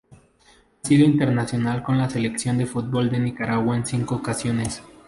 Ha 0.83 0.87
sido 0.87 1.05
internacional 1.05 1.83
con 1.83 1.99
la 1.99 2.09
Selección 2.09 2.57
de 2.57 2.65
fútbol 2.65 3.11
de 3.11 3.19
Nicaragua 3.19 3.75
en 3.77 3.85
cinco 3.85 4.15
ocasiones. 4.15 4.81